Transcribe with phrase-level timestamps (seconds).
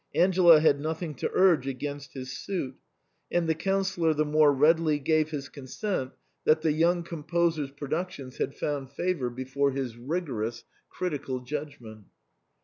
[0.15, 2.75] Angela had nothing to urge against his suit;
[3.31, 8.55] and the Councillor the more readily gave his consent that the young composer's productions had
[8.57, 12.05] found favour before his rigorous critical judgment.